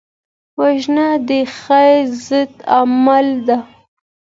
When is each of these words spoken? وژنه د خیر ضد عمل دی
وژنه 0.59 1.07
د 1.27 1.29
خیر 1.59 2.03
ضد 2.25 2.53
عمل 2.77 3.27
دی 3.47 3.57